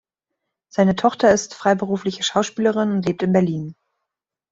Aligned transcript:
Seine 0.67 0.95
Tochter 0.95 1.31
ist 1.31 1.53
freiberufliche 1.53 2.23
Schauspielerin 2.23 2.89
und 2.91 3.05
lebt 3.05 3.21
in 3.21 3.33
Berlin. 3.33 3.75